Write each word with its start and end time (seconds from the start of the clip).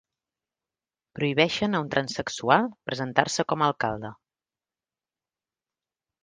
Prohibeixen 1.17 1.77
a 1.77 1.81
un 1.83 1.91
transsexual 1.95 2.65
presentar-se 2.95 3.45
com 3.53 3.65
a 3.65 3.69
alcalde 3.73 4.15